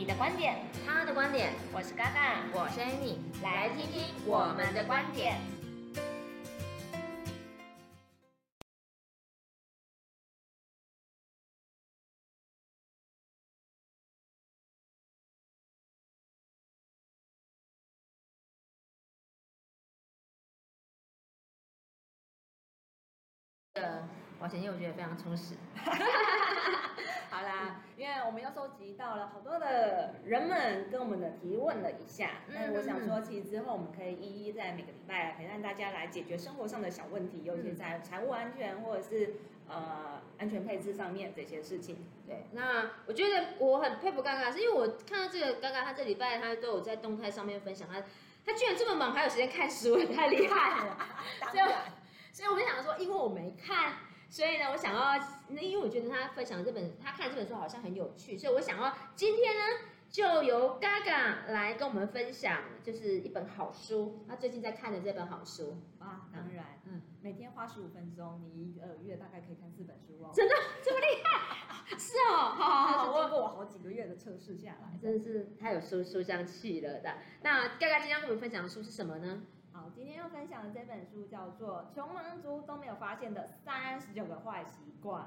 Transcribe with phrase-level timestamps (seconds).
[0.00, 5.36] 你的观点，他的观点，我是嘎嘎，我是 Annie，来听听我们的观点。
[24.40, 25.54] 保险业我觉得非常充实。
[27.28, 39.36] 好啦，因为我们又收集到了好多的人们跟我们的提问了一下，那、嗯、我想说，其实之后我们可以一一在每个礼拜陪伴大家来解决生活上的小问题，尤其在财务安全或者是
[39.68, 41.98] 呃安全配置上面这些事情。
[42.26, 48.00] 对，那我觉得我很佩服刚刚，是因为我看到这个刚刚，他这礼拜他都有在动态上面分享，他
[48.44, 50.96] 他居然这么忙还有时间看书，也太厉害了。
[51.52, 51.64] 所以。
[52.32, 53.94] 所以我就想说，因为我没看，
[54.30, 59.62] 所以呢，我想要，那因为我觉得他分享的这本，他看这本书好像很有趣，所以我想要今天呢，
[60.08, 65.82] 就由 Gaga 来跟我们分享，就是一本好书，他最近在看的这本好书。
[65.98, 70.30] 啊，当然，嗯，每天花十五分钟，你一个月大概可以看四本书哦。
[70.32, 71.98] 真的这么厉害？
[71.98, 77.14] 是哦，好好好，经过我好几个月的测试下来，真的是太有书书香气了的。
[77.42, 79.42] 那嘎嘎今天跟我们分享的书是什么呢？
[79.90, 85.22] 好，今天要分享的这本书叫做《穷忙族都没有发现的三十九个坏习惯》。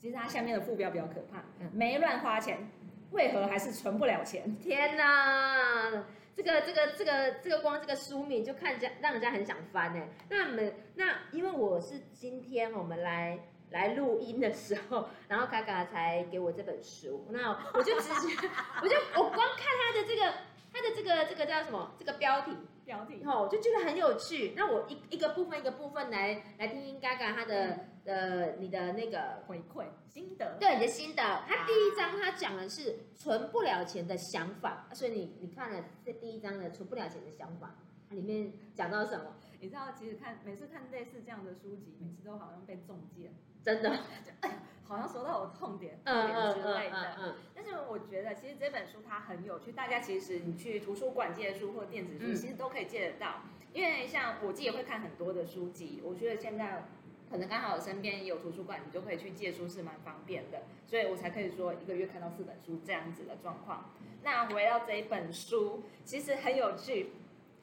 [0.00, 2.70] 其实它下面的副标比较可怕，没乱花钱，
[3.10, 4.56] 为何还是存不了钱？
[4.58, 6.04] 天哪，
[6.34, 10.08] 这个这个这个这个光这个书名就看家让人家很想翻哎。
[10.30, 13.38] 那我们那因为我是今天我们来
[13.70, 18.48] 来录音的时候，然后嘎嘎才给我这本书，那我就直接
[18.82, 20.32] 我就我光看他的这个
[20.72, 22.56] 他的这个这个叫什么这个标题。
[22.92, 24.52] 标题哦，我就觉得很有趣。
[24.54, 31.22] 那我一一个部分一个部分来来听听嘎嘎他的呃你的那个回馈心得，对你的心得。
[31.48, 37.74] 他第一章他讲的是存不了钱的想法，所以你你看了这第一章的存不了钱的想法，
[38.10, 39.36] 它里面讲到什么？
[39.62, 43.96] 你知道，其实看每次看类似这样的书籍，每次都好像被中箭，真的，
[44.42, 46.96] 哎，好像说到我痛点，痛点之类的。
[46.98, 53.42] 嗯，嗯，嗯，但是我觉得，其实这本书它很有趣，大家其实你去图书馆借书或电子书，其实都可以借得到。
[53.72, 56.88] 因为像我自己也会看很多的书籍，我觉得现在
[57.30, 63.92] 可能刚好身边有图书馆，你就可以去借书是蛮方便的，所以我才可以说一个月看到四本书这样子的状况。
[64.24, 67.12] 那回到这一本书，其实很有趣。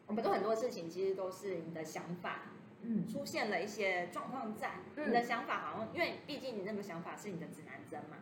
[0.09, 2.45] 我们做很多事情，其实都是你的想法，
[2.81, 8.17] 嗯，出现了一些状况在，嗯、你的想法好像，因为毕竟你那个想法是你的指南针嘛，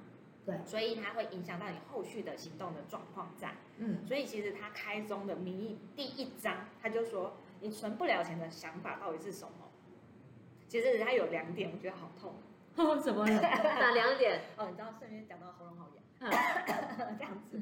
[0.45, 9.71] 对，所以它会影响到你后续的行动的状况在，嗯，所以其实他开宗的名义第一章，他就说你存不了钱的想法到底是什么？
[10.67, 12.35] 其实他有两点，我觉得好痛，
[12.75, 13.31] 哦，怎么了？
[13.39, 14.41] 哪两点？
[14.57, 17.61] 哦，你知道顺便讲到喉咙好痒，嗯、 这样子，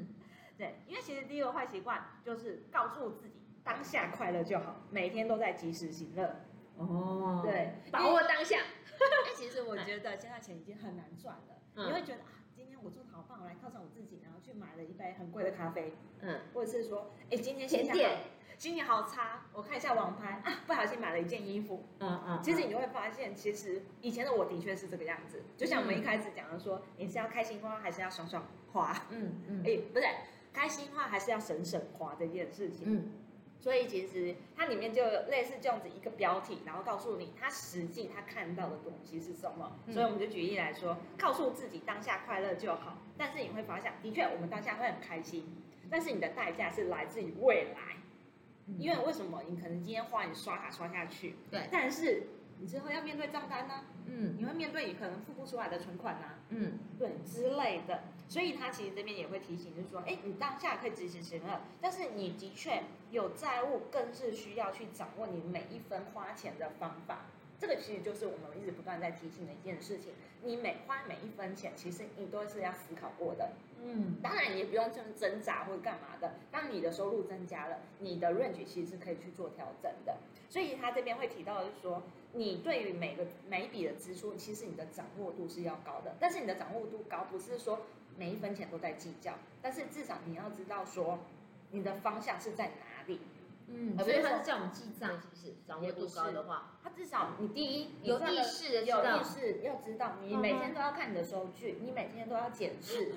[0.58, 3.45] 对，因为其实第一个坏习惯就是告诉自己。
[3.66, 6.36] 当下快乐就好，每天都在及时行乐。
[6.78, 8.60] 哦，对，把握当下。
[9.36, 11.60] 其实我觉得现在钱已经很难赚了。
[11.74, 15.92] 嗯、你会觉得啊，今天我做的好棒，我来犒赏我自己，然后去买了一杯很贵的咖啡。
[16.20, 18.10] 嗯，或者是说，哎，今天心情好，
[18.56, 21.84] 心情好差，我看一下网拍啊，不小心买了一件衣服。
[21.98, 22.38] 嗯嗯。
[22.38, 25.42] 嗯其实你就会发现，其实以前的我的确是这个样子。
[25.56, 29.06] 就像我们一开始讲的说，你是要开心花还是要爽爽花？
[29.10, 29.60] 嗯嗯。
[29.60, 30.06] 哎、嗯，不是，
[30.52, 32.84] 开心花还是要省省花这件事情。
[32.86, 33.12] 嗯。
[33.58, 39.78] 所以其实它里面就有类似这样子一个标题，然后告诉你他实际他看到的东西是什么。
[39.86, 42.98] 嗯、所以我们就举例来说，告诉自己当下快乐就好。
[43.18, 45.44] 但是你会发现，的确我们当下会很开心，
[45.90, 47.96] 但是你的代价是来自于未来。
[48.78, 49.42] 因为为什么？
[49.48, 52.28] 你可能今天花你刷卡刷下去，对，但是。
[52.58, 67.26] 你之后要面对账单呢、啊，嗯，你会面对你可能付不出来的存款呐、啊，嗯，对之类的，所以他其实这边也会提醒，就是说，哎，你当下可以及时行乐，但是你的确有债务，更是需要去掌握你每一分花钱的方法。
[67.58, 70.12] 这个其实就是我们一直不断在提醒的一件事情。
[70.42, 73.52] 你每花每一分钱，其实你都是要思考过的。
[73.82, 76.34] 嗯，当然你也不用这么挣扎或者干嘛的。
[76.50, 80.18] 当你的收入增加了，你的 range 其实是可以去做调整的。
[80.50, 82.02] 所以他这边会提到的就是说，
[82.34, 86.14] 你对于每个每一笔的支出，其实你的掌握度是要高的。
[86.20, 87.80] 但是你的掌握度高，不是说
[88.16, 91.18] 每一分钱都在计较，但是至少你要知道说，
[91.70, 93.20] 你的方向是在哪里。
[93.68, 95.52] 嗯，所以他是叫我们记账，是不是？
[95.66, 103.12] 掌握度高的话，他至少你第一有意识的有意识要知道，你每天都要看你的收据，你每天都要检视，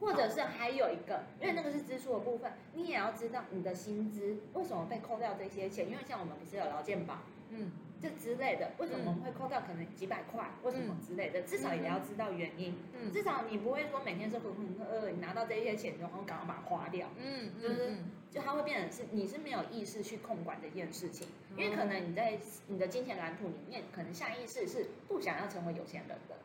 [0.00, 7.18] 或者是还有一个，因为那个是支出的部分，你也要知道你的薪资为什么被扣掉这些钱，因为像我们不是有劳健保，
[7.50, 7.70] 嗯，
[8.00, 12.74] 这之类的，为什么我们会扣掉可能几百块，为什么之类的，至少也要知道原因。
[12.94, 17.08] 嗯，至少你不会说每天是浑浑噩噩，你拿到这些钱然后赶快把它花掉。
[17.18, 17.96] 嗯，就是
[18.30, 22.38] 就它会变成是你是没有意识去控管这件事情，因为可能你在
[22.68, 26.36] 你的金钱蓝图里面，可能下意识是不想要成为有钱人的，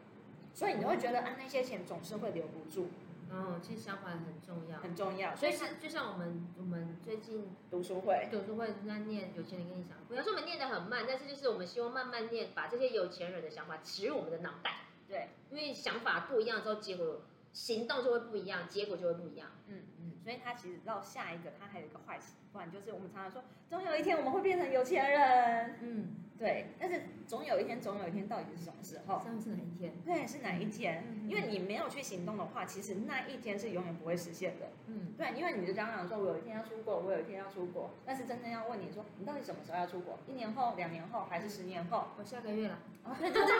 [0.54, 2.90] 所以你会觉得啊那些钱总是会留不住。
[3.36, 5.36] 哦，其实想法很重要，很重要。
[5.36, 14.86] 所以是就像我们我们最近读书会，读书会在念有钱人跟你想，不要说我们念的很慢，但是就是我们希望慢慢念，把这些有钱人的想法植入我们的脑袋。
[15.08, 17.22] 对，因为想法不一样之后，结果
[17.56, 19.48] 行动就会不一样，结果就会不一样。
[19.68, 20.12] 嗯嗯。
[20.22, 25.80] 所以他其实到下一个，他还有一个坏习惯，就是我们常常说，总有一天我们会变成有钱人。
[25.81, 26.18] 嗯。
[26.38, 29.24] 对，但是总有一天，总有一天，到底是什么时候？
[29.24, 29.94] 上是哪一天？
[30.04, 31.06] 对，是哪一天？
[31.07, 34.68] 嗯、因为你没有去行动的话，其实那一天是永远不会实现的。
[34.88, 40.19] 嗯，对，因为你就刚刚说，我有一天要出国，我有一天要出国，但是真正要问你说，你到底什么时候要出国？
[40.28, 42.10] 一年后、两年后，还是十年后？
[42.18, 42.80] 我下个月了。
[43.06, 43.56] 哦，对对对，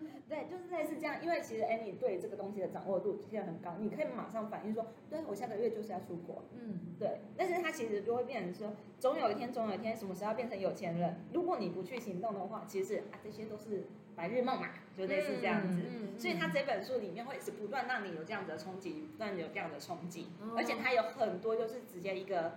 [0.28, 7.20] 对，就是类似这样，因为其实 Annie 对这个东西的掌握度现在很高，你可以马上反应说，对，我下个月就是要出国，嗯，对。
[7.36, 11.20] 但是他其实就会变成说，总有一天，总有一天，什么时候要变成有钱人？
[11.32, 13.86] 如果你不去行动的话，其实啊，这些都是
[14.16, 15.78] 白日梦嘛，就类似这样子。
[15.78, 22.54] 嗯嗯嗯、所以他这本书里面会是不断让你有这样子的冲击，不断有这样的冲击，哦、而且它有很多就是直接一个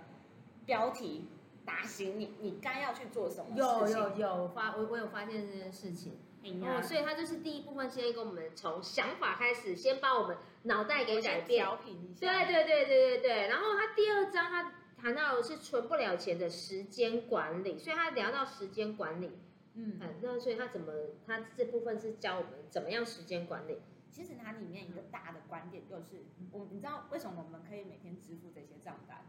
[0.66, 1.28] 标题
[1.64, 4.00] 打醒你，你该要去做什么事情。
[4.00, 6.14] 有有有发，我我有发现这件事情。
[6.62, 11.62] 哦，所以他就是第一部分，先跟我们从想法开始，先把我们脑袋给改变。
[11.62, 12.20] 调频一下。
[12.26, 13.48] 对对对对对对。
[13.48, 19.38] 然后他第二章他谈到的是存不了钱的时间管理，所以他聊到时间管理。
[19.74, 20.92] 嗯，那所以他怎么，
[21.26, 23.82] 他这部分是教我们怎么样时间管理。
[24.10, 29.24] 其实它里面一个大的观点就是，我你知道为什么我们可以每天支付这些账单？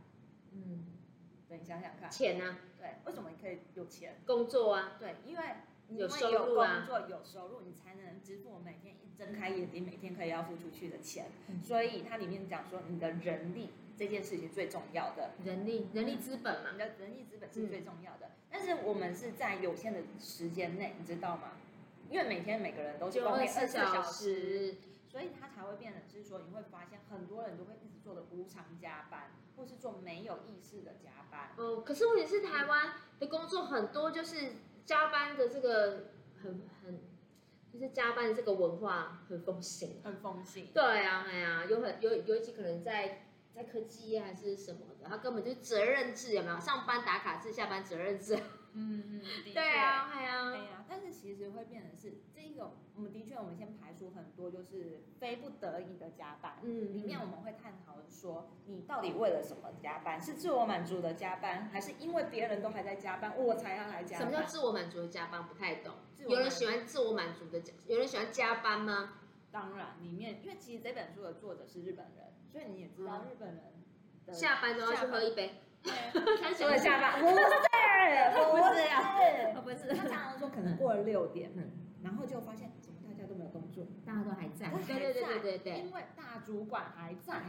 [0.52, 0.88] 嗯，
[1.48, 2.10] 对，你想想看。
[2.10, 2.58] 钱呢？
[2.80, 4.20] 对，为什么你可以有钱？
[4.26, 4.94] 工作啊。
[4.98, 5.44] 对，因为。
[5.98, 11.28] 有收入啊，工作有收入，你才能支付我每天一睁开眼睛每天可以要付出去的钱。
[11.48, 15.32] 嗯、所以它里面讲说，你的人力这件事情最重要的。
[15.44, 18.28] 人力，人力资本嘛，你的人力资本是最重要的。
[18.28, 21.52] 嗯、但是我们是在有限的时间内，你知道吗？
[22.10, 24.76] 因为每天每个人都是工作二十四小时，
[25.08, 31.52] 所以它才会变成是说，你会发现很多人都会一直做的无偿加班，或是做没有意识的加班。
[31.58, 34.54] 哦，可是问题是台湾的工作很多就是。
[34.92, 36.12] 加班的这个
[36.44, 37.00] 很很，
[37.72, 40.68] 就是加班的这个文化很风行，很风行。
[40.74, 46.60] 对啊，哎呀，有很有尤其可能在在科技业还是什么的，他根本就责任制，有没有？
[46.60, 48.38] 上班打卡制，下班责任制。
[48.74, 49.22] 嗯嗯，
[49.54, 56.58] 对啊，哎呀，哎呀，但是其实会变成是这一个，我们的确，我们先排除很多就是非不得已的加班。
[56.62, 60.22] 嗯，里面我们会探讨说，你到底为了什么加班？
[60.22, 64.28] 是自我满足的加班，还是因为别人都还在加班，我才要来加班？
[64.28, 65.46] 什么叫自我满足的加班？
[65.46, 65.96] 不太懂。
[66.28, 69.18] 有人喜欢自我满足的，有人喜欢加班吗？
[69.52, 73.84] 当然，里面因为其实这本书的作者是日本人，所以你也知道日本人
[74.26, 75.56] 的下班都要去喝一杯。
[76.58, 77.40] 除了下班， 不是，不
[78.76, 78.88] 是。
[78.88, 79.96] 啊，不是。
[79.96, 81.52] 他常常说可能过了六点，
[82.04, 87.42] 然后就发现怎么大家都没有工作，大家都还在，对对对对对对，因为大主管还在，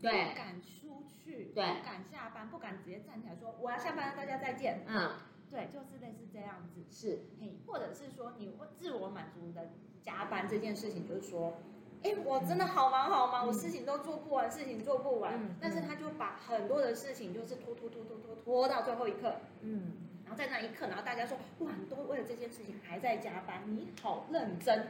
[0.00, 4.84] 对，不敢出去，不敢下班，不敢直接站起来说我要下班，大家再见。
[4.86, 5.12] 嗯，
[5.50, 9.70] 对，就是类似这样子，是，嘿，或者是说你自我满足的
[10.02, 11.54] 加班这件事情，就是说。
[12.02, 15.38] 哎，我真的好忙好忙，我事情都做不完，事情做不完。
[15.60, 19.36] 但是他就把很多的事情就是拖拖拖拖拖拖到最后一刻。
[19.60, 19.92] 嗯，
[20.24, 24.88] 然后在那一刻，然后大家说，哇，你都为了这件事情还在加班，你好认真。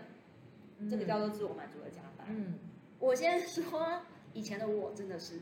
[0.90, 2.26] 这个叫做自我满足的加班。
[2.30, 2.58] 嗯，
[2.98, 4.00] 我先说，
[4.32, 5.40] 以前的我真的是，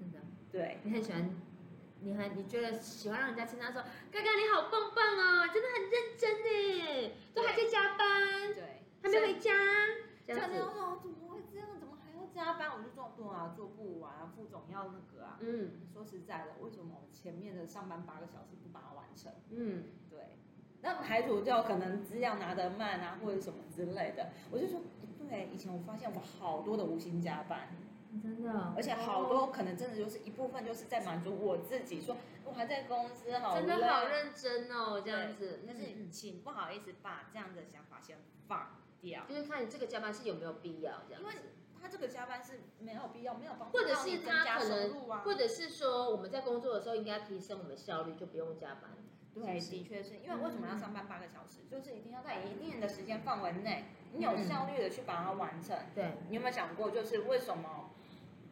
[0.00, 0.18] 真的，
[0.50, 1.30] 对，你很喜欢，
[2.00, 8.54] 你很你觉得喜欢让人家称赞说，哥哥你好棒棒哦，真的很认真呢，都还在加班。
[8.54, 8.77] 对。
[9.02, 9.52] 还没回家，
[10.26, 11.68] 这样子，哦，怎么会这样？
[11.78, 12.70] 怎么还要加班？
[12.76, 15.38] 我就做不啊，做不完啊，副总要那个啊。
[15.40, 19.32] 嗯，说实在的，为什么我前面的上班八个小时不把它完成？
[19.50, 20.18] 嗯，对。
[20.80, 24.80] 那排除掉可能资料拿得慢啊，或者什么之类的，我就说，
[25.28, 27.68] 对，以前我发现我好多的无心加班，
[28.22, 35.64] 真的，而且好多可能真的就是一部分就是在满足我自己，说我还在公司好，真的好认真哦，这样子。
[35.66, 38.68] 但是请不好意思把这样的想法先放。
[39.28, 41.34] 就是看你这个加班是有没有必要这样子，因为
[41.80, 48.90] 他这个加班是没有必要，没有帮助或者是他可能，或者是说我们在工作的时候应该提升我们的效率，就不用加班。
[49.34, 51.60] 对，的确是因为为什么要上班八个小时？
[51.70, 55.78] 就是一定要在一定的时间范围内，你有效率的去把它完成。
[55.94, 57.90] 对，你有没有想过，就是为什么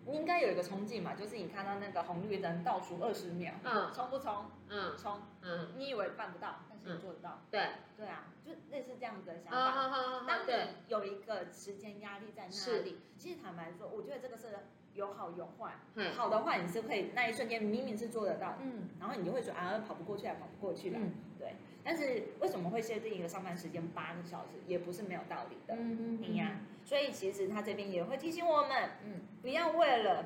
[0.05, 4.47] 你应该有一个冲劲嘛，就是你看到那个红绿灯倒数二十秒，嗯，冲不冲？
[4.69, 6.61] 嗯，冲，嗯，你以为办不到，
[6.99, 10.25] 做得到，对，对啊，就类似这样子的想法。
[10.27, 10.53] 当你
[10.89, 14.47] 有一个时间压力在那里，其实坦白说，我觉得这个是
[14.95, 15.75] 有好有坏。
[16.17, 20.99] 好的话，你是可以那一瞬间明明是做得到，嗯，然后你就会说啊，跑不过去啊，跑不过去了，
[21.39, 21.55] 对。
[21.83, 26.61] 但是为什么会设定一个上班时间八个小时，也不是没有道理的，嗯嗯呀。
[26.85, 30.25] 所以其实他这边也会提醒我们，嗯，不要为了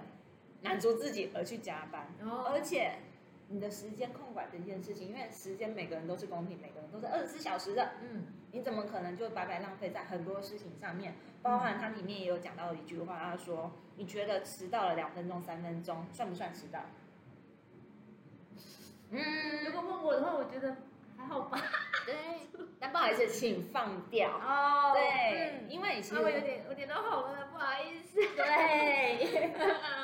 [0.63, 2.99] 满足自己而去加班，哦、而且
[3.51, 11.15] 你的时间控管这件事情，因为时间每个人都是公平，每个人都是二十四小时的，嗯，你怎么可能就白白浪费在很多事情上面？
[11.43, 16.81] 包含它里面也有讲到一句话，他说：“你觉得迟到了两分钟、三分钟，算不算迟到？”
[19.11, 20.77] 嗯，如果问我的话，我觉得。
[21.21, 21.61] 还好吧，
[22.07, 22.15] 对，
[22.79, 24.95] 但不好意思，请放掉哦。
[24.95, 28.17] 对，因为其实我有点，我点都红了，不好意思。
[28.35, 29.53] 对，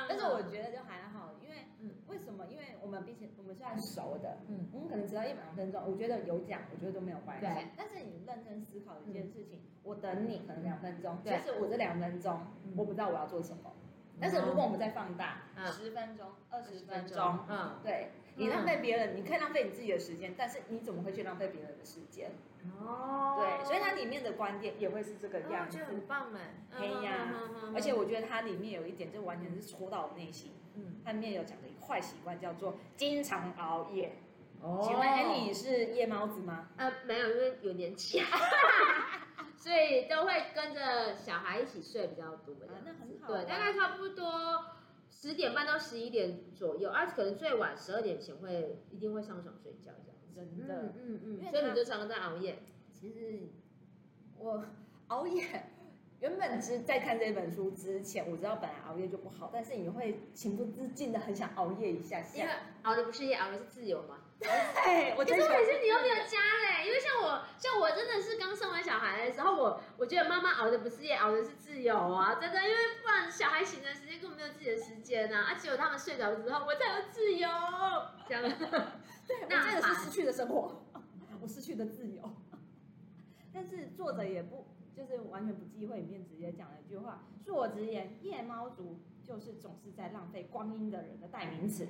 [0.07, 1.65] 但是我觉得就还好，因为
[2.09, 2.53] 为什么？
[2.53, 7.47] 因为我们毕竟我们是很熟的，嗯，我们可能只要一两分钟，我觉得有讲，我觉得都没有关系。
[7.47, 12.41] 对，但是你认真思考一件事情，我等你可能两分钟，其实我这两分钟
[12.77, 13.73] 我不知道我要做什么，
[14.21, 18.11] 但是如果我们再放大，十分钟、二十分钟，嗯，对。
[18.39, 22.31] 你浪费别人，你可以浪费你自己的时间，但是你怎么会去浪费别人的时间？
[22.79, 27.33] 哦，对，所以它里面的观点也会是这个样子，很棒哎，可以呀。
[27.75, 30.53] 而且我觉得它里面有一点，就完全是戳到我内心。
[30.75, 34.17] 嗯，它里面有讲的坏习惯叫做经常熬夜。
[34.61, 36.69] 哦，请问 Annie 是夜猫子吗？
[36.77, 38.21] 呃，没有，因为有年纪，
[39.57, 42.55] 所以都会跟着小孩一起睡比较多。
[42.85, 44.65] 那很好，对，大概差不多。
[45.09, 49.93] 十点半到十一点左右，而且可能最晚十二点前会一定会上床睡觉，
[50.35, 52.59] 这样真的，嗯嗯，所以你就常常在熬夜。
[52.93, 53.49] 其实
[54.37, 54.63] 我
[55.09, 55.71] 熬夜，
[56.21, 64.19] 原本是在看这本书之前，我知道本来熬夜就不好，但是你会情不自禁的很想熬夜一下下，因为熬的不是夜，熬的是自由嘛。
[64.39, 77.49] 对，我可是每次你又没有家嘞，因为像我，像我真的是刚生完小孩的时候，我我觉得妈妈熬的不是夜，熬的是自由啊，真的，因为不然小孩醒的时间根本没有自己的时间呐，而且有他们睡着之后，我才有自由。
[78.29, 78.43] 这样，
[79.27, 80.85] 对，那真的是失去了生活，
[81.41, 82.23] 我失去的自由。
[83.55, 84.67] 但是作者也不
[84.97, 91.87] 就是完全不忌讳，里面直接讲了一句话：恕我直言，夜猫族就是总是在浪费光阴的人的代名词。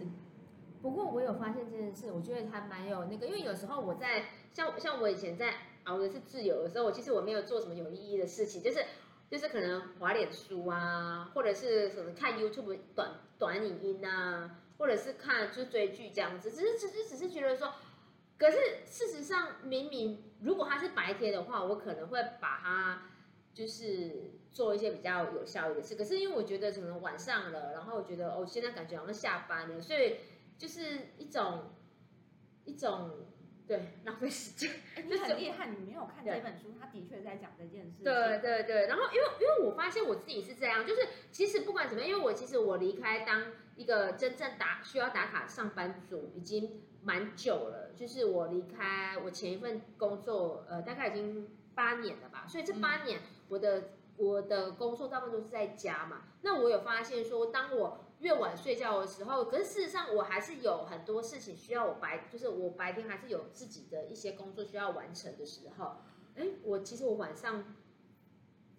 [0.82, 8.84] 不过我有发现这件事，我觉得还蛮有那个，因为有时候我在像像我以前在熬的是自由的时候，我其实我没有做什么有意义的事情，就是
[9.30, 17.72] 就是可能滑脸书啊，或者是什么看 YouTube 短短影音啊，或者是看就是追剧这样子，只是只是只是觉得说，
[18.38, 23.02] 可是事实上明明如果它是白天的话，我可能会把它
[23.54, 30.16] 就是做一些比较有效率的事，可是因为我觉得可能晚上了，然后我觉得哦现在感觉好像下班了，所以。
[30.58, 30.80] 就是
[31.18, 31.74] 一种
[32.64, 33.26] 一种
[33.68, 34.70] 对浪费时间，
[35.06, 38.02] 你很厉害，你没有看这本书，他的确在讲这件事。
[38.02, 65.98] 对对对，然后因为因为我发现我自己是这样，就是其实不管怎么样，因为我其实我离开当一个真正打需要打卡上班族已经蛮久了，就是我离开我前一份工作，呃，大概已经八年了吧，所以这八年我的、嗯、我的工作大部分都是在家嘛，那我有发现说，当我越晚睡觉的时候，可是事实上我还是有很多事情需要我白，就是我白天还是有自己的一些工作需要完成的时候，
[66.34, 67.76] 哎，我其实我晚上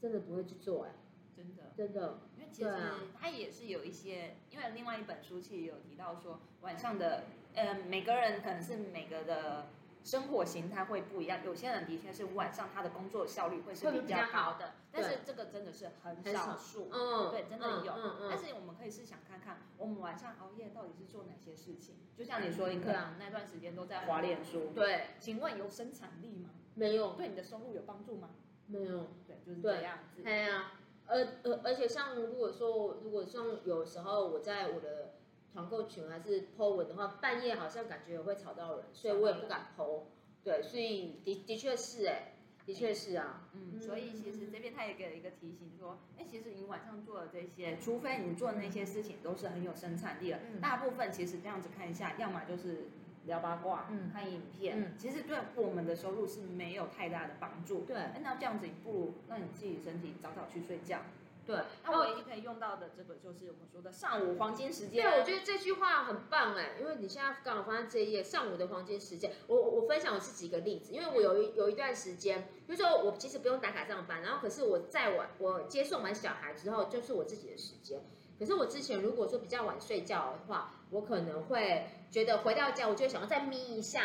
[0.02, 0.92] 真的不会去做，哎，
[1.34, 2.72] 真的，真的，因为其实
[3.18, 7.24] 它也是有一些，因为另外一本书其实有提到说晚上的，
[7.58, 9.66] 呃，每个人可能是每个的。
[10.04, 17.94] 生活形态会不一样，有些人的确是晚上他的工作效率会是比较好的，但是这个真的是很少数，嗯，对，真的有。
[18.30, 21.96] 但是我们可以试想看看，我们晚上熬夜到底是做哪些事情？
[22.16, 26.52] 就像你说，你可能那段时间都在滑脸书，对，请问有生产力吗？
[26.76, 27.10] 没有。
[27.16, 28.30] 对你的收入有帮助吗？
[28.68, 29.08] 没有。
[29.28, 30.22] 对，就是这样子。
[30.24, 30.72] 对呀，
[31.08, 35.16] 而而而且像如果说，如果像有时候我在我的。
[35.58, 40.04] 团购群还是 po 文的话，半夜好像感觉也会吵到人，所以我也不敢 po。
[40.44, 42.34] 对，所以的的确是哎，
[42.64, 43.50] 的确是啊。
[43.54, 52.90] 嗯，所以其实这边他也给了一个提醒，说，哎，其实你晚上做的这些，除非你做的那些事情都是很有生产力的，大部分其实这样子看一下，要么就是
[53.26, 57.82] 聊八卦，嗯，看影片，其实对我们的收入是没有太大的帮助。
[57.82, 61.02] 对，那这样子，你不如让你自己身体早早去睡觉。
[61.48, 65.02] 对，那唯一可以用到的这个就是我们说的上午黄金时间。
[65.02, 69.32] 对，我觉得这句话很棒哎，因为你现在刚好放在这一页，上午的黄金时间。
[69.48, 78.02] 我我分享我自己一个例子，因为我有一有一段时间，比如说我其实不用打卡上班，然后可是我在晚我接送完小孩之后，就是我自己的时间。
[78.38, 84.04] 可是我之前如果说比较晚睡觉的话，我可能会觉得回到家，我就想要再眯一下。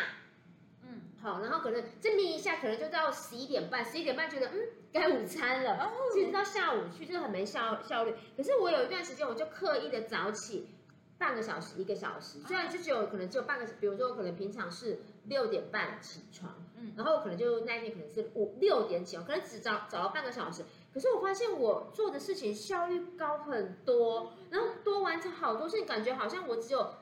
[1.23, 4.59] 嗯，好，然后可能再眯一下，可能就到十一点半，十一点半觉得嗯
[4.91, 8.13] 该午餐了，其实到下午去就很没效效率。
[8.35, 10.67] 可是我有一段时间，我就刻意的早起。
[11.15, 26.93] 半个小时，一个小时，虽然就只有可能只有半个，比如说我可能平常是六点半起床，嗯，然后可能就那一天可能是五六点起床，可能只早早了半个小时，可是我发现我做的事情效率高很多，然后多完成好多事情，感觉好像我只有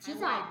[0.00, 0.50] 起早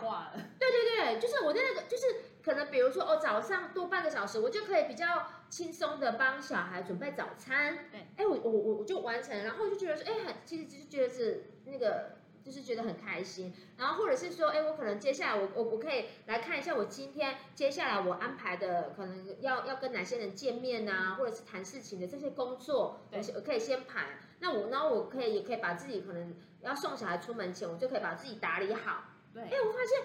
[0.58, 2.06] 对对对，就是我在那个就是
[2.46, 12.16] 可能比如说哦早上多半个小时，我就可以比较轻松的帮小孩准备早餐，对，哎我我我我就完成，然后就觉得说哎很其实就是觉得是那个。
[12.46, 24.20] 就是觉得很开心，然后或者是说，哎，我可能接下来我我我可以来看一下我今天接下来我安排的可能要要跟哪些人见面啊，或者是谈事情的这些工作，我我可以先排。
[24.42, 29.06] 那我然后我可以也可以把自己可能要送小孩出门前，我就可以把自己打理好。
[29.34, 30.04] 对，哎，我发现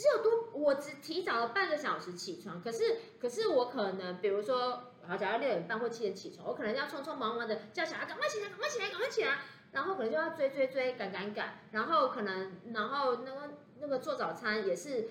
[0.00, 9.38] 只有多我只提早了半个小时起床，可是可是我可能比如说，好，假如六点半或七点起床，我可能要匆匆忙忙的叫小孩赶快起来，赶快起来，赶快起来。
[9.72, 15.10] 然后可能就要追追追赶赶赶，然后可能然后那个那个做早餐也是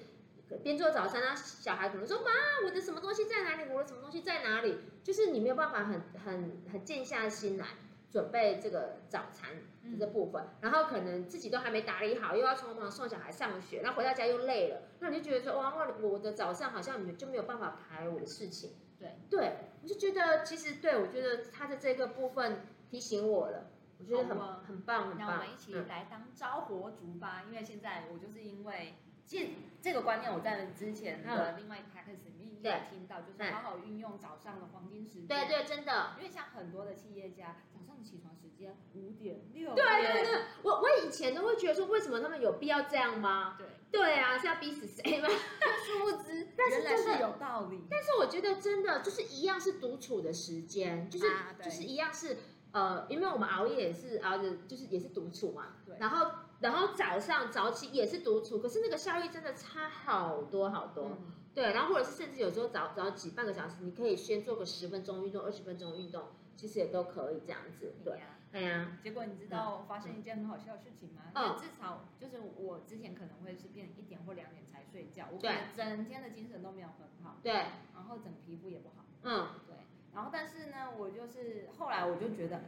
[0.63, 2.31] 边做早餐，然后小孩可能说妈，
[2.65, 3.71] 我的什么东西在哪里？
[3.71, 4.79] 我的什么东西在哪里？
[5.03, 7.67] 就是你没有办法很很很静下心来
[8.11, 9.49] 准备这个早餐
[9.91, 18.71] 这个部分，嗯、然后可能自己都还没打理好，又要匆忙送小孩上学，然后回到家又累了，那你就觉得说哇，我的早上好像就没有办法排我的事情。
[18.99, 23.71] 对对，我就觉得其实对我觉得他的这个部分提醒我了。
[23.99, 25.17] 我觉得很很棒，很棒。
[25.17, 29.49] 那我们一起来当招活族吧，因为现在我就是因为，其实
[29.81, 35.27] 这个观念我在之前的另外一个 podcast 里面也听到，就是好好运用早上的黄金时间。
[35.27, 36.13] 对对，真的。
[36.17, 37.57] 因为像很多的企业家，
[38.03, 39.75] 起床时间五点六点。
[39.75, 43.55] 对对对，我我以前都会觉得说，为什么他们有必要这样吗？
[43.57, 43.67] 对。
[43.91, 45.27] 对啊，是要逼死谁吗？
[45.27, 47.85] 殊不知， 但是真的有道理。
[47.89, 51.25] 但是我觉得真的就是一样是独处的时间，就是
[51.63, 52.37] 就是一样是。
[52.71, 55.77] 呃，因为我们熬夜也是熬着，就是也是独处嘛。
[55.87, 55.95] 对。
[55.99, 61.05] 然后，然后早上早起也是独处，可是那个效率真的差好多好多。
[61.05, 61.73] 嗯、对。
[61.73, 66.25] 然后或者是甚至有时候早早起半个小时，你可以先做个十分钟运动、二十分钟运动，
[66.59, 67.93] 其实也都可以这样子。
[68.03, 68.19] 对。
[68.51, 68.97] 哎呀。
[69.01, 71.31] 结果你知道发生一件很好笑的事情吗？
[71.33, 71.55] 嗯。
[71.57, 77.37] 至少就是我之前可能会是变一点或两点才睡觉，我可能整天的精神都没有很好。
[77.41, 77.53] 对。
[77.93, 79.05] 然后整个皮肤也不好。
[79.23, 79.47] 嗯。
[79.65, 79.75] 对
[80.13, 82.59] 然后，但是呢，我就是后来我就觉得，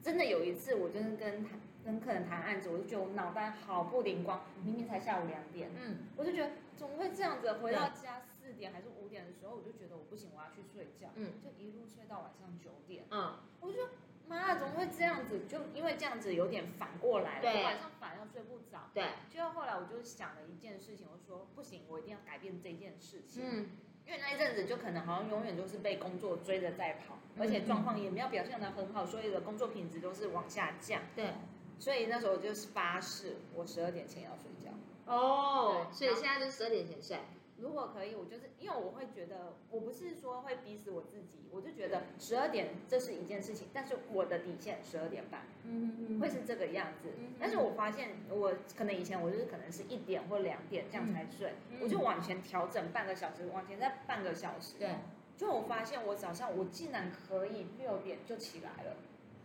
[0.00, 7.50] 真的有一次，我真的跟谈跟客人谈案子，我就觉得我脑袋好不灵光，明明才下午两点，嗯，我就觉得怎么会这样子？
[7.54, 13.88] 回到家四点还是五点的时候，我就觉得我不行，我要去睡觉，嗯，就一路睡到晚上九点，嗯，我就说
[14.28, 15.46] 妈，怎么会这样子？
[15.48, 19.08] 就因为这样子有点反过来了，对，晚上反而睡不着，对。
[19.30, 23.70] 就后来我就想了一件事情，我说不行，我一定要改变这件事情，嗯。
[24.06, 31.00] 因为那一阵子就可能好像永远都是被工作追着在跑，而且状况也没有表现的很好，所以的工作品质都是往下降。
[31.16, 31.32] 对，
[31.78, 34.70] 所以那时候我就是发誓，我十二点前要睡觉。
[35.06, 37.18] 哦，所以现在就是十二点前睡。
[37.64, 47.08] 如果可以，我就是因为我会觉得，我不是说会逼死我自己，我就觉得十二点这是一件事情，但是我的底线十二点半，嗯嗯会是这个样子。
[47.40, 54.76] 但是我发现我可能以前我就是可能是一点或两点这样才睡，我就往前调整半个小时，往前再半个小时。
[54.78, 54.90] 对，
[55.34, 58.96] 就我发现我早上我竟然可以六点就起来了，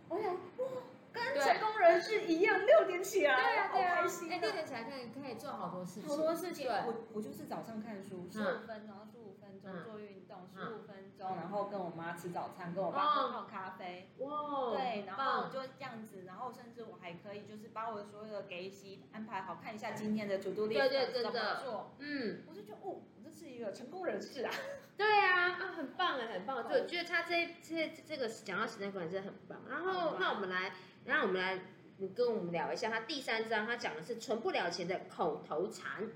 [0.09, 0.83] 我想哇。
[1.11, 4.31] 跟成功人士一样，六点起来，对啊，对啊，好开心。
[4.31, 6.67] 哎，六点起来可以可以做好多事情，好多事情。
[6.69, 14.11] 我我就是早上看书，十五分钟，十五分钟做运动，十五分钟，然后跟我妈吃早餐，跟我爸喝泡咖啡。
[14.19, 21.95] 哇，对，然后就这样子，然后甚至我还可以就是把我所有的给息安排好，看一下今天的 to do list 怎么做。
[21.99, 24.51] 嗯，我就觉得哦，这是一个成功人士啊。
[24.95, 26.63] 对啊，啊，很棒哎，很棒。
[26.69, 29.57] 就觉得他这这这个讲到时间管理真的很棒。
[29.69, 30.71] 然后，那我们来。
[31.09, 31.59] 那我们来，
[31.97, 36.07] 你跟我们聊一下，他第三章他讲的是存不了钱的口头禅。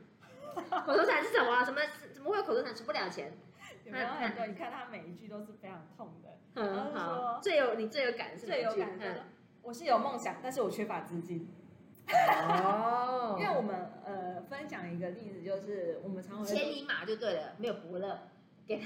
[0.53, 1.65] 口头禅是什么？
[1.65, 1.82] 什么
[2.13, 3.34] 怎么会有口头禅存不了钱？
[3.86, 4.45] 有没有很多？
[4.45, 6.38] 你看他每一句都是非常痛的。
[6.53, 7.39] 嗯，好。
[7.41, 8.45] 最有你最有感是？
[8.45, 9.23] 最有感的。
[9.63, 11.51] 我是有梦想，但是我缺乏资金。
[12.08, 13.36] 哦。
[13.41, 18.29] 因为我们呃分享一个例子，就是我们常常千里马就对了，没有伯乐。
[18.67, 18.79] 给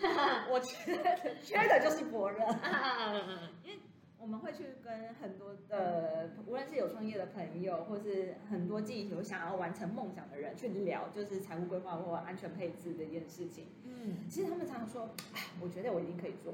[0.00, 0.46] 他。
[0.48, 2.38] 我缺的缺的就是伯乐。
[3.62, 3.78] 因为。
[4.22, 13.66] 我们会去跟很多的，无论是有创业的朋友，或是很多自己有想要完成梦想的人去聊，就是财务规划或安全配置这件事情。
[13.82, 16.52] 嗯，其实他们常常说，哎，我觉得我一定可以做。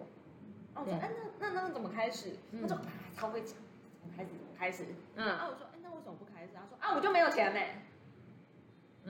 [0.75, 2.33] 哦，我说，哎，那那那怎么开始？
[2.59, 2.83] 他说，啊，
[3.15, 3.55] 超会讲，
[4.01, 4.31] 怎么开始？
[4.31, 4.87] 怎么开始？
[5.17, 6.53] 嗯，啊，我说，哎，那为什么不开始？
[6.55, 7.61] 他说，啊，我就没有钱呢。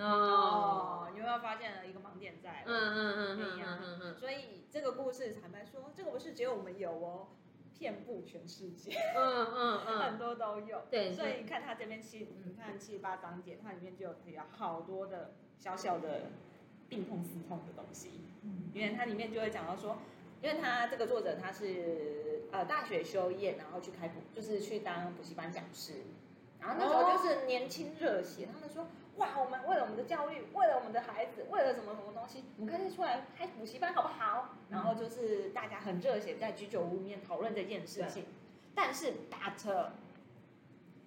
[0.03, 2.65] 哦，你有没有发现了一个盲点在？
[2.67, 4.17] 嗯嗯嗯嗯嗯嗯。
[4.19, 7.29] 所以这个故事坦白说，这个不是只有我们有哦，
[7.79, 8.99] 遍布全世界。
[9.17, 10.83] 嗯嗯嗯， 很多都有。
[10.91, 16.31] 对，所以你看他这边七，你看七十八章节，它里面就有提到好多的小小的
[16.89, 18.11] 病痛思痛的东西。
[18.43, 19.99] 嗯，因为它里面就会讲到说，
[20.43, 25.95] 因为他这个作者他是呃大学修业，然后去开补，就是去当补习班讲师，
[26.61, 28.87] 然后那时候就是年轻热血，他们说。
[29.19, 34.55] 哇，我们为了我们的教育，为了我们的孩子，为了什么什么东西，我们干脆出来开补习班好不好？
[34.71, 38.25] 然后就是大家很热血，在居酒屋里面讨论这件事情。
[38.75, 39.91] 但是打车，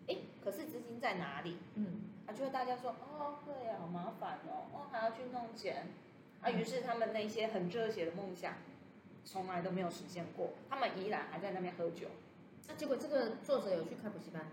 [0.08, 1.58] 哎，可是资金在哪里？
[1.76, 5.88] 嗯，啊，就会大家说，哦，对呀，好麻烦哦，哦，还要去弄钱，
[6.42, 8.56] 啊，于是他们那些很热血的梦想，
[9.24, 12.08] 从来都没有实现过，他们依然还在那边喝酒。
[12.68, 14.46] 那结果这个作者有去开补习班？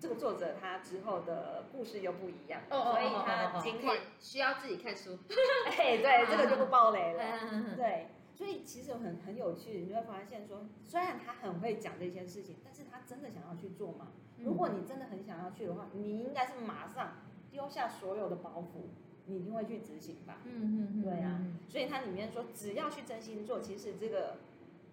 [0.00, 5.18] 这个作者他之后的故事又不一样，所以他今天需要自己看书。
[5.66, 7.76] 哎，对，这个就不爆雷了。
[7.76, 14.08] 对，所以其实很很有趣，你会发现说，虽然他很会讲这些事情，但是他真的想要去做吗？
[14.38, 17.18] 如果你真的很想要去的话，你应该是马上
[17.50, 18.88] 丢下所有的包袱，
[19.26, 20.38] 你一定会去执行吧？
[20.46, 21.42] 嗯嗯，对啊。
[21.68, 24.38] 所以他里面说，只要去真心做，其实这个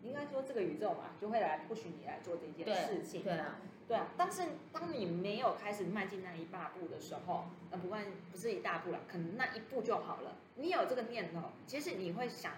[0.08, 3.24] 应该说这个宇宙嘛，就会来不许你来做这件事情。
[3.24, 3.60] 对啊。
[3.88, 4.42] 对啊，但是
[4.74, 10.36] 当你没有开始迈进那一大步的时候，呃不管不是一大步了，可能那一步就好了。
[10.56, 12.52] 你有这个念头，其实你会想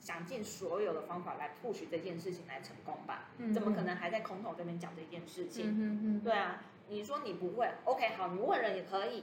[0.00, 3.28] 想尽所有的方法来 push 这件事情来成功吧？
[3.38, 5.70] 嗯、怎么可能还在空头这边讲这件事情？
[5.70, 9.22] 嗯嗯嗯、对啊，你说你不会，OK，好，你问人也可以，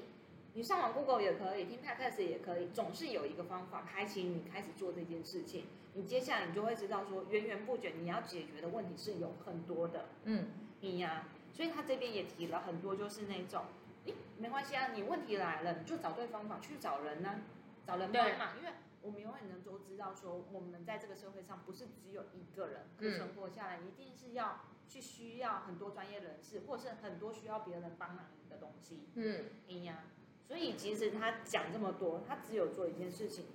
[0.54, 5.66] 你上网 Google 也可以，听 Podcast 也可以，总是有一个方法开启你开始做这件事情。
[5.94, 10.10] 你接下来你就会知道说，源源不绝，你要解决的问题是有很多的。
[10.26, 10.48] 嗯，
[10.82, 11.38] 你呀、啊。
[11.54, 13.66] 所以他这边也提了很多，就是那种，
[14.06, 17.42] 诶，没关系啊，你问题来了，你就找对方法去找人呢、啊，
[17.86, 18.70] 找人帮忙，因为
[19.02, 29.10] 我们永远能都知道说，我们在这个社会上不是只有一个人可以存活下来，一定是要去需要很多专业人士，或者是很多需要别人帮忙的东西。
[29.16, 30.06] 嗯，哎呀，
[30.48, 33.46] 所以其实他讲这么多，他只有做一件事情，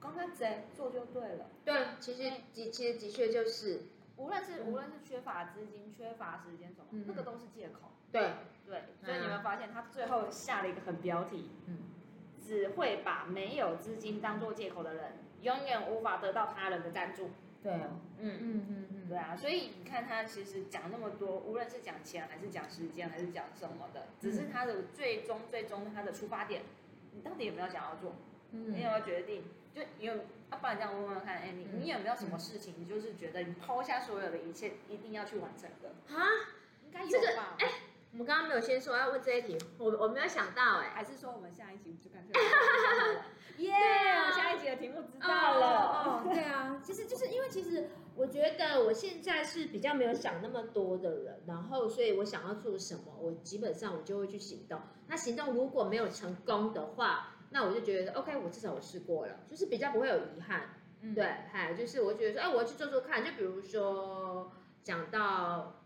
[0.00, 1.46] 刚刚在做就对了。
[1.64, 3.82] 对，其实的其实的确就是。
[4.14, 7.90] 无论是无论是缺乏资金、缺乏时间什么，嗯、那个都是借口。
[8.12, 8.30] 对
[8.66, 11.78] 对，所以你会发现他最后下了一个很标题，嗯，
[12.38, 17.30] 只会把没有资金当做借口的人，永远无法得到他人的赞助。
[17.62, 26.62] 对、哦，嗯嗯嗯嗯，对啊，所以你看他其实讲那么多，无论是讲钱还是讲时间还是讲什么的，只是他的最终最终他的出发点，
[27.12, 28.16] 你到底有没有想要做？
[28.50, 29.44] 嗯，你有没有决定？
[29.74, 30.14] 就有。
[30.52, 36.14] 要不然这样问问看，哎，你你有没有什么事情，你就是觉得你抛下所有的一切，一定要去完成的？
[36.14, 36.28] 啊，
[38.42, 42.42] 刚刚没有先说要问这一题，我我没有想到，哎，还是说我们下一集就干脆？
[43.64, 43.70] 耶，
[44.34, 45.66] 下一集的题目知道了。
[46.04, 54.80] 哦对啊，其实就是因为其实我觉得我现在是比较没有想那么多的人，然后所以我想要做什么，我基本上我就会去行动。
[55.06, 64.50] 那行动如果没有成功的话，那我就觉得 OK，我至少我试过了，就是比较不会有遗憾，嗯、对，嗨，就是我觉得说，哎，我要去做做看，就比如说
[64.82, 65.80] 讲到，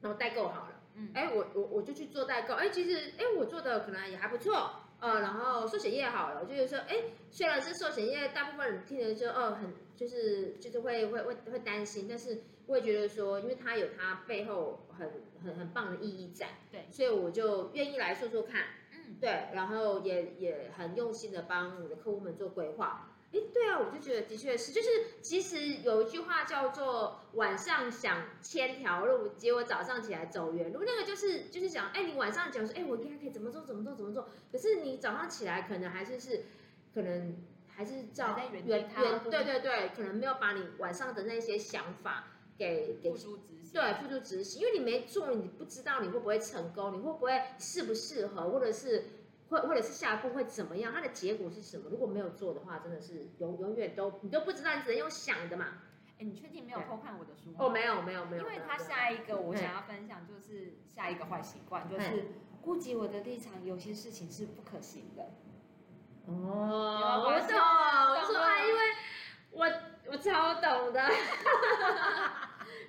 [0.00, 6.96] 然后代购好了，嗯，哎，我我我就去做代购，哎，其实哎，我做的可能也还不错，呃，然后寿险业好了，就是说，哎，
[7.30, 15.10] 虽然是寿险业，大部分人听了就哦，很就是就是会会会会担心，但是我也觉得说，因为它有它背后很
[15.44, 18.62] 很很棒的意义在，对，所以我就愿意来说说看。
[18.92, 23.10] 嗯对，然后也也很用心的帮我的客户们做规划。
[23.32, 24.88] 哎，对啊，我就觉得的确是，就是
[25.20, 30.82] 其实有一句话叫做“晚上想千条路，结果早上起来走远路”。
[30.86, 36.44] 那个就是就是讲，哎，你晚上讲说，哎，我应该可以怎么做怎么做怎么做，可是你早上起来可能还是是，
[36.94, 37.36] 可能
[37.68, 38.88] 还是照原原
[39.30, 42.24] 对对对，可能没有把你晚上的那些想法
[42.56, 43.12] 给给。
[43.72, 49.06] 对，付诸执行，因为你没做，你不知道你会不会成功，你会不会适不适合，或者是
[49.48, 51.90] 或或者是下一步会怎么样，它的结果是什么？
[51.90, 55.82] 如果没有做的话，真的是永永远都你都不知道，你只能用想的嘛。
[56.24, 57.56] 哎，你确定没有偷看我的书吗？
[57.58, 58.42] 哦，没有没有没有。
[58.42, 62.28] 因为他下一个我想要分享就是下一个坏习惯，就是
[62.62, 65.30] 顾及我的立场，有些事情是不可行的。
[66.26, 68.80] 哦，我懂，我说啊，因为
[69.50, 69.66] 我
[70.12, 71.02] 我超懂的。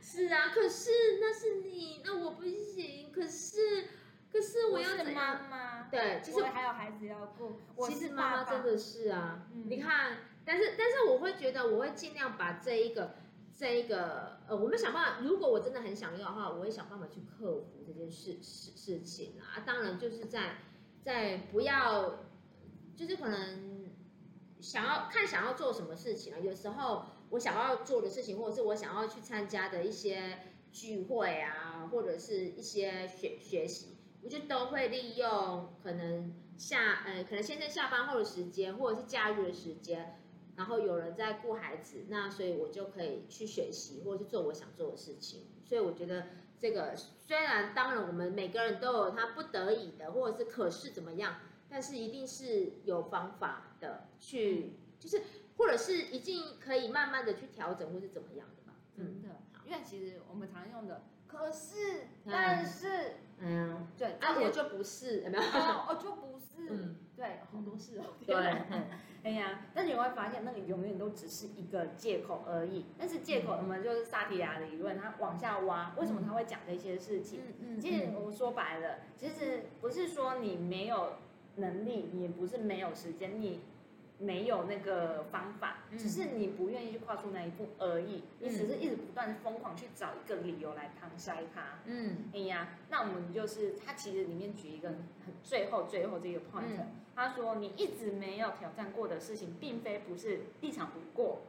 [0.01, 3.11] 是啊，可是那是你，那我不行。
[3.11, 3.87] 可是，
[4.31, 5.15] 可是我要怎样？
[5.15, 7.59] 妈妈，对，其实我还有孩子要顾。
[7.87, 13.15] 其实妈妈真的是啊，嗯、你看，但是但是我会觉得，我会尽量把这一个
[13.57, 19.63] 这一个呃，我们想办法，如果我真的很想要的话，我会想办法去克服这件事事事情啊。
[19.65, 20.57] 当然就是在
[21.01, 22.25] 在不要，
[22.97, 23.89] 就是可能
[24.59, 26.39] 想要看想要做什么事情啊。
[26.39, 30.37] 有时候我想要做的事情，或者是我想要去参加的一些
[30.73, 40.19] 聚会啊，或者是一些学学习，我就都会利用可能下呃，可能先生下班后的时间，或者是假日的时间。
[40.55, 45.47] 然后有人在顾孩子，那所以我就可以去学习，或者是做我想做的事情。
[45.63, 51.37] 所以我觉得这个虽然当然我们每个人都有他不得已的，或者是可是怎么样，
[51.69, 55.21] 但是一定是有方法的去，就是
[55.57, 58.77] 或者是一定可以慢慢的去调整，或是怎么样的吧。
[58.95, 61.03] 真的，因为其实我们常用的
[61.37, 62.87] 可是，但是，
[63.39, 65.43] 嗯，对，啊，我就不是，有没有？
[65.43, 68.35] 哦，就不是，嗯，对，好多事哦，对。
[69.23, 72.85] 哎呀，但是你会发现，那个永远都只是一个借口而已。
[72.97, 77.41] 但是借口，我们就是萨提亚理论，他往下挖，为什么他会讲这些事情？
[77.59, 77.79] 嗯嗯。
[77.79, 81.13] 其实我说白了，其实不是说你没有
[81.55, 83.61] 能力，也不是没有时间，你
[84.19, 88.23] 没有那个方法，只是你不愿意去跨出那一步而已。
[88.39, 91.79] 你只是一直不断疯狂去找一个理由来搪塞它。
[91.85, 92.29] 嗯。
[92.33, 96.85] 哎呀，那我们就是他其实里面举一个很最后最后这个 point。
[97.15, 101.43] 他说：“你一直没有挑战过的事情，并非不是立场不过，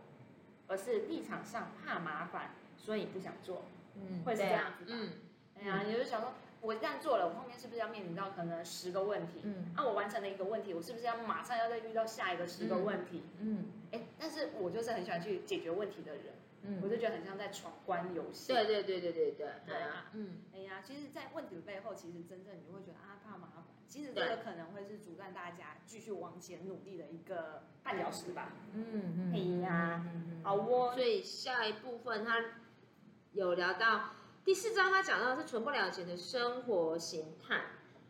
[0.69, 3.65] 而是立场上怕麻烦，所以不想做。
[3.97, 4.91] 嗯，会是这样子吧？
[4.93, 5.11] 嗯，
[5.59, 6.35] 哎呀，你就想说，
[6.67, 9.41] 我一旦做了，我后面是不是要面临到可能十个问题？
[9.45, 13.23] 嗯，啊，我完成了一个问题，我是不是要马上要再遇到下一个十个问题？
[13.41, 16.25] 嗯，哎，但是我就是很喜欢去解决问题的人。
[16.63, 18.53] 嗯，我就觉得很像在闯关游戏。
[18.53, 28.51] 对对对对对对，对啊，嗯，哎呀，其实，在问题的背后，其实真正你会觉得啊，怕麻烦。”其实这个可能会是阻断大家继续往前努力的一个绊脚石吧。
[28.75, 29.33] 嗯嗯。
[29.33, 30.05] 哎呀，
[30.43, 30.93] 好哦。
[30.93, 32.35] 所以下一部分他
[33.33, 34.11] 有聊到
[34.47, 37.63] 第四章，他讲到是存不了钱的生活形态。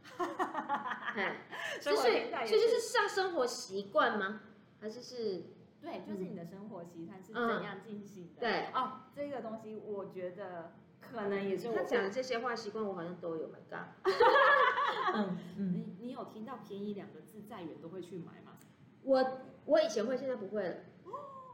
[0.02, 1.36] 哈哈哈哈哈。
[1.80, 4.42] 就是，所以就是像生活习惯吗？
[4.78, 5.44] 还是是？
[5.80, 8.40] 对，就是你的生活习惯是怎样进行的？
[8.40, 8.66] 对。
[8.74, 13.96] 哦，这个东西我觉得可能也是我他讲的这些坏习惯，我好像都有蛮干。
[15.14, 18.58] 嗯嗯，你你有听到便宜两个字，再远都会去买吗？
[19.04, 20.76] 我我以前会，现在不会了。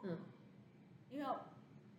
[0.03, 0.19] 嗯，
[1.09, 1.27] 因为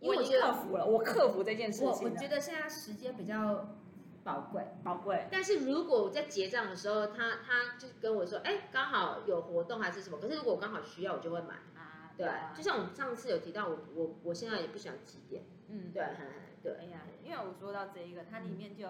[0.04, 1.88] 因为我克服了，我克服这件事情。
[1.88, 3.74] 我我觉得现在时间比较
[4.22, 5.26] 宝贵，宝贵。
[5.30, 10.18] 但是如果我在结账的时候，他他就跟我说，哎，刚好有活动还是什么？
[10.18, 11.54] 可是如果我刚好需要，我就会买。
[11.74, 15.44] 啊，对，就像我们上次有提到，我我我现在也不喜欢积点。
[15.68, 16.04] 嗯，对，
[16.62, 16.74] 对。
[16.74, 18.86] 哎呀，因为我说到这一个，它里面就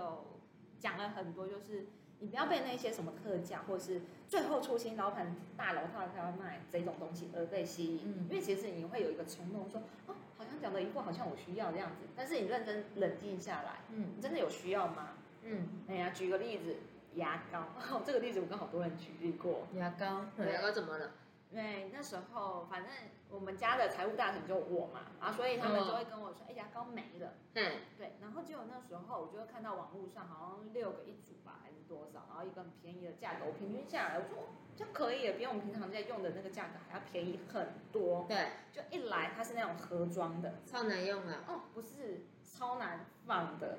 [0.78, 1.86] 讲了很多，就是。
[2.24, 15.10] 你不要被那些什么特价，或是最后出新楼盘大楼他要卖这种东西而被吸引，嗯、因为其实你会有一个冲动说，哦，好像讲的一副好像我需要这样子，但是你认真冷静下来，嗯，你真的有需要吗？
[15.42, 16.76] 嗯，哎呀，举个例子，
[17.16, 17.58] 牙膏，
[17.92, 21.10] 哦，这个例子我跟好多人举例过，牙膏，牙膏怎么了？
[21.52, 22.90] 对，那时候反正
[23.28, 43.78] 我们家的财务大臣就我嘛，啊所以他们就会跟我说，哎，牙膏没了，嗯，对，然后结果那时候我就会看到网络上好像六个一组吧，还是多少，然后一个很便宜的价格，我平均下来，我说就可以，比我们平常在用的那个价格还要便宜很多，对，就一来它是那种盒装的，超难用啊，哦，不是，超难放的，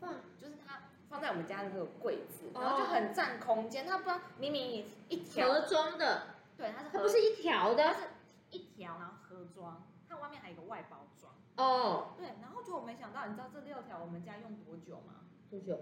[0.00, 0.14] 放。
[0.38, 5.48] 就是它放在我们家的那个柜子，然后就很占空间，它不知道明明一一条。
[5.48, 6.34] 盒装的。
[6.56, 8.00] 对，它是它不是一条的，它是
[8.50, 11.32] 一条，然后盒装，它外面还有一个外包装。
[11.56, 12.14] 哦。
[12.16, 15.24] 对，然后就我没想到，你知道这六条我们家用多久吗？
[15.50, 15.80] 多久？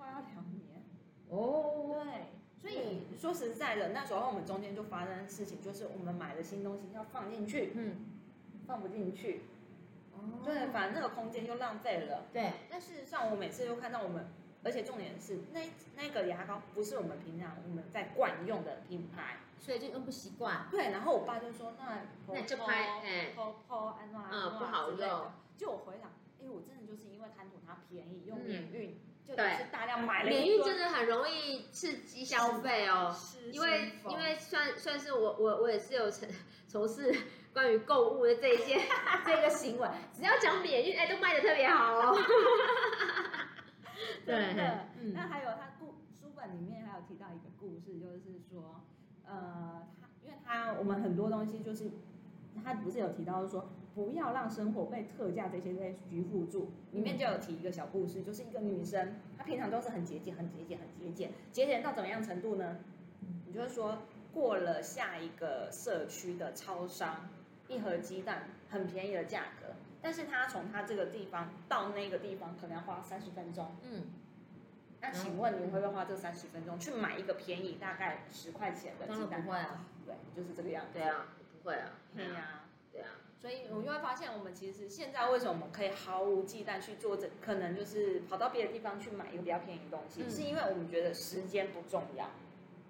[0.00, 0.82] 大概快要两年。
[1.28, 2.02] 哦。
[2.02, 2.26] 对，
[2.58, 7.96] 所以说实在的，那时候我们中间就发生事情，就是我们买的新东西要放进去，嗯，
[8.66, 9.42] 放不进去。
[10.12, 10.42] 哦。
[10.44, 12.24] 对，反正那个空间又浪费了。
[12.32, 12.52] 对。
[12.70, 14.26] 但事实上，我每次都看到我们。
[14.62, 15.60] 而且重点是，那
[15.96, 20.66] 那个牙膏不是我们平常我们在惯用的品牌，所以就用不习惯。
[20.70, 29.00] 对，然后我爸就说：“那那就拍，哎，抛抛安娜，嗯，不好用。”就我回想，哎，我真的就是因为贪图它便宜，用免运，
[29.36, 30.28] 就是大量买了。
[30.28, 33.14] 免运真的很容易刺激消费哦，
[33.52, 36.28] 因为因为算算是我我我也是有从
[36.66, 37.14] 从事
[37.52, 38.80] 关于购物的这一件
[39.24, 42.16] 这个行为， 只要讲免运，哎，都卖的特别好哦。
[44.24, 48.82] 对的，嗯，那还有他故书本里面还有提到一个故事，就是说，
[49.26, 51.90] 呃，他因为他我们很多东西就是，
[52.64, 62.78] 他不是有提到说不要让生活被特价这些东西拘束住，里面就有提一个小故事，就是一个女生，她平常都是很节俭、很节俭、很节俭，节俭到怎么样程度呢？
[63.46, 63.98] 你就是说
[64.32, 67.28] 过了下一个社区的超商，
[67.68, 73.72] 一盒鸡蛋很便宜的价格，但是她从她这个地方到那个地方可能要花三十分钟。
[73.82, 74.04] 嗯，
[75.00, 79.42] 那请问你会不会花这三十分钟去买一个便宜大概十块钱的鸡蛋？
[79.42, 80.90] 不会啊，对，就是这个样子。
[80.94, 81.90] 对啊，不会啊。
[82.14, 83.08] 对呀，对啊。
[83.38, 92.28] 所以我就会发现，我们其实现在为什么我们可以毫无忌惮去做这，可能就是跑到别的地方去买一个比较便宜的东西，嗯、是因为我们觉得时间不重要，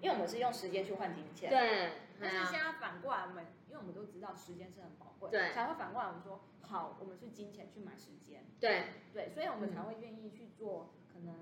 [0.01, 1.49] 因为我们是用时间去换金钱。
[1.49, 1.91] 对。
[2.19, 8.45] 但是现在反过来，我们因为我们都知道时间是很宝贵，对，才会反过来我们说，好，我们是金钱去买时间。
[8.59, 11.33] 对对，所以我们才会愿意去做，可能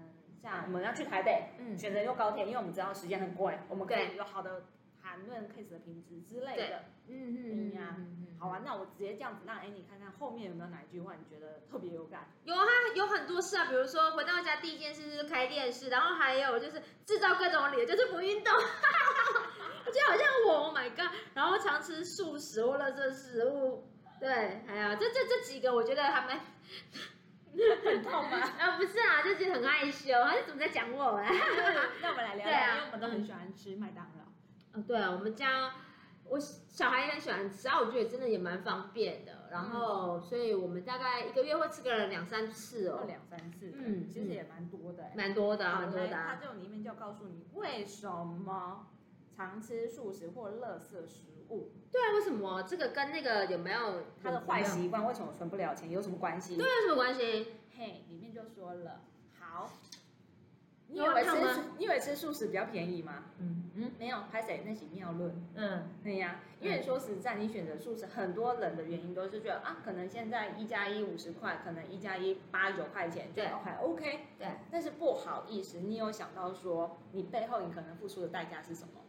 [0.41, 4.67] 像我们要去台北，嗯，选择用高铁，因为我们知道时间很贵，我们可以有好的。
[5.01, 7.95] 谈论 case 的品质之类的，嗯嗯嗯呀，
[8.39, 12.29] 好啊，那我直接这样子让 Annie 看看后面有没有哪一句话你觉得特别有感？
[12.43, 12.63] 有啊，
[12.95, 23.87] 有很多事啊，比如说回到家第一件事是开电视，然后还有就是制造各种理由，就是不运动，我觉得好像我，Oh my God，然后常吃素食或垃圾食物，
[24.19, 26.39] 对，还有这这这几个我觉得还蛮
[27.83, 28.37] 很痛吗？
[28.59, 31.25] 啊不是啊，就是很害羞，他是怎么在讲我啊？
[32.01, 34.18] 那我们来聊聊，因为我们都很喜欢吃麦当劳。
[34.73, 35.73] 嗯，对啊，我们家
[36.25, 39.49] 我小孩也很喜欢吃，然后我觉得真的也蛮方便的。
[39.51, 46.09] 然后，所以我们大概一个月会吃个两三次哦，两三次，嗯，其实也蛮多的，蛮多的，蛮多的。
[46.09, 48.85] 它这种里面就要告诉你为什么
[49.35, 51.71] 常吃素食或垃圾食物。
[51.91, 52.61] 对啊，为什么？
[52.61, 55.03] 这个跟那个有没有他的坏习惯？
[55.07, 55.89] 为什么存不了钱？
[55.89, 56.55] 有什么关系？
[56.55, 57.53] 对，有什么关系？
[57.75, 59.01] 嘿，里面就说了，
[59.39, 59.71] 好。
[60.91, 61.31] 你以为吃
[61.77, 63.25] 你以为吃素食比较便宜吗？
[63.37, 65.33] 嗯嗯，没有，拍谁那是谬论。
[65.55, 74.19] 嗯，对呀，因为说实在，你选择素食，很多人的原因都是觉得啊，可能现在一加一五十块，可能一加一八九块钱就还 OK。
[74.37, 78.99] 对，但是不好意思，你有想到说你背后你可能付出的代价是什么？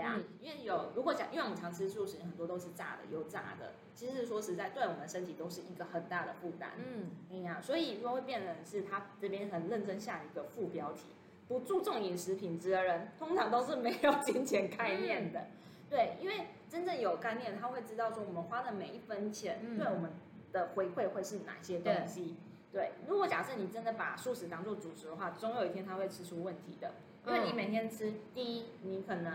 [0.00, 3.72] 对啊，因为有如果讲，因为我们常吃素食，很多都是炸的，油炸的。
[3.94, 6.70] 其实说实在，对我们身体都是一个很大的负担。
[6.78, 11.02] 嗯，哎呀，所以说会变成是他这边很认真下一个副标题：
[11.48, 15.48] 不注重饮食品质的人，通常都是没有金钱概念的。
[15.90, 20.12] 对，因为真正有概念，他会知道说我们花的每一分钱，对我们
[20.52, 22.36] 的回馈会是哪些东西。
[22.72, 26.94] 对，如果假设你真的把素食当做主食的话，总有一天他会吃出问题的。
[27.26, 29.34] 因为你每天吃，第一，你可能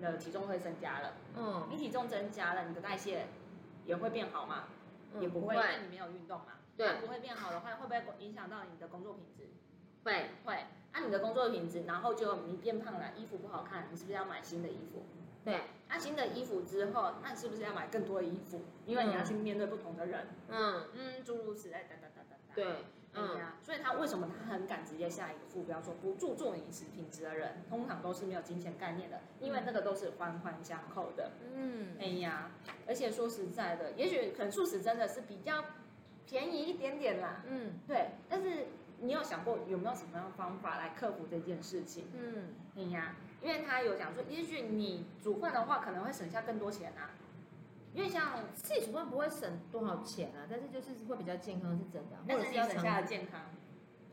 [0.00, 1.14] 的体重会增加了。
[1.36, 3.26] 嗯，你体重增加了，你的代谢。
[3.86, 4.64] 也会变好吗？
[5.14, 6.58] 嗯、也不会，因为你没有运动嘛。
[6.76, 9.48] 对，不会变好的话，会不会影响到你的工作品质？
[10.02, 10.54] 会会。
[10.90, 15.04] 按、啊、你的工作品质，然后就你变胖了，衣服不好看，你是不是要买新的衣服？
[15.44, 15.60] 对。
[15.88, 18.62] 那、啊、新的衣服之后，那你是不是要买更多的衣服？
[18.86, 20.26] 因为你要去面对不同的人。
[20.48, 22.38] 嗯嗯，诸如此类，等等等等。
[22.56, 22.84] 对。
[23.16, 31.32] 嗯呀，所以他为什么他很敢直接下一个副标说不注重饮食品质的人，通常都是没有金钱概念的，因为那个都是环环相扣的。
[31.54, 32.50] 嗯，哎呀，
[32.86, 35.64] 而且说实在的，也许可能素食真的是比较
[36.26, 37.42] 便宜一点点啦。
[37.46, 38.10] 嗯，对。
[38.28, 38.66] 但是
[38.98, 42.06] 你有想过有没有什么样的方法来克服这件事情？
[42.14, 47.10] 嗯，哎呀，因为他有讲说，也许你煮饭的话可能会省下更多钱啊。
[47.96, 53.40] 因为像自己煮饭不会省多少钱啊，但是就是会比较健康是真的，或者是要省下的健康，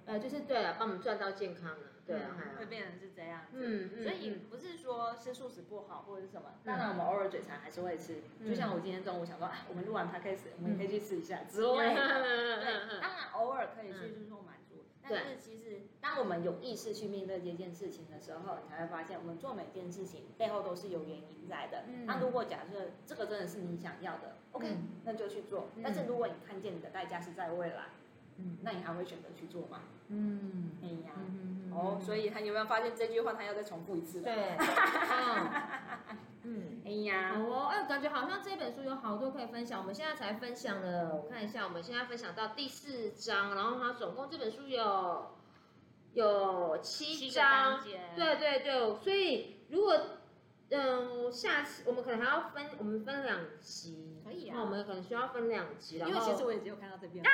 [0.05, 14.62] 呃，就是对了，帮我们赚到健康了，对啊，会变成是这样子，嗯嗯，所以不是说吃素食不好或者是什么，当然我们偶尔嘴馋还是会吃，就像我今天中午想说，啊，我们录完 podcast，我们也可以去吃一下之类的，对，当然偶尔可以去就是说满足，
[15.09, 21.83] 但是其实当我们有意识去面对这件事情的时候，你才会发现我们做每件事情背后都是有原因在的。
[22.05, 25.67] 那如果假设这个真的是你想要的，OK，那就去做。
[25.83, 27.85] 但是如果你看见你的代价是在未来，
[28.37, 29.81] 嗯，那你还会选择去做吗？
[30.09, 31.11] 嗯，哎呀，
[31.71, 34.21] 哦，所以他有没有发现这句话他要再重复一次？
[34.21, 36.17] 对， 嗯，
[36.85, 39.79] 哎呀，哦，哎，感觉好像这本书有好多可以分享。
[39.79, 45.31] 我们现在才分享了，我看一下，我们现在分享到第四章，然后它总共这本书有。
[46.13, 47.81] 有七章，
[48.15, 49.99] 对对对，所以如果
[50.69, 57.29] 嗯下次我们可能还要分，我们分两集，可以啊，那我们可能需要分两集，因为其实我也只有看到这边啊，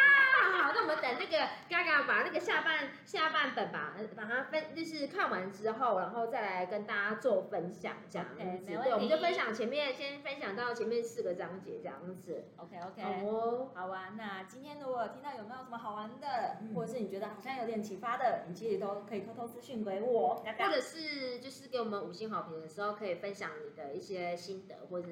[0.64, 1.38] 好，那我们等那个
[1.70, 25.08] 嘎嘎把那个下半下半本吧，把它分就是看完之后，然后再来跟大家做分享这样子，对，我们就分享前面先分享到前面四个章节这样子，OK OK，好，好啊，那今天如果听到有没有什么好玩的，或者是你觉得好像有点启发的，你其实都可以偷偷私讯给我，或者是就是给我们五星好评的时候，可以分享你的一些心得，或者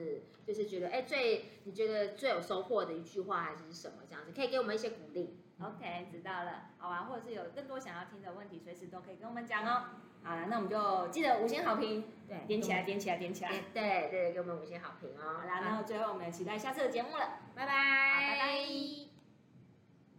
[0.45, 5.39] 就是觉得哎最你觉得最有收获的一句话还是什么这样子，可以给我们一些鼓励。
[5.61, 9.85] OK，知道了，好啊，或者是有更多想要听的问题，随时都可以跟我们讲哦。
[10.23, 15.39] 好了，那我们就记得五星好评，对，点起来，点起来，点起来，对对，给我们五星好评哦。
[15.39, 19.06] 好啦，那最后我们期待下次的节目了，拜拜，拜拜。